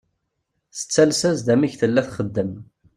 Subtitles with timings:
[0.75, 2.51] Tattales-as-d amek tella txeddem.